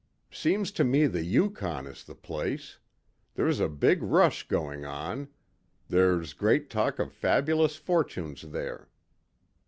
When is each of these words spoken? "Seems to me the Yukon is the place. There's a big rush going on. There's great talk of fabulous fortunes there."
"Seems 0.31 0.71
to 0.71 0.83
me 0.83 1.05
the 1.05 1.23
Yukon 1.23 1.85
is 1.85 2.03
the 2.03 2.15
place. 2.15 2.79
There's 3.35 3.59
a 3.59 3.69
big 3.69 4.01
rush 4.01 4.47
going 4.47 4.83
on. 4.83 5.27
There's 5.89 6.33
great 6.33 6.71
talk 6.71 6.97
of 6.97 7.13
fabulous 7.13 7.75
fortunes 7.75 8.41
there." 8.41 8.89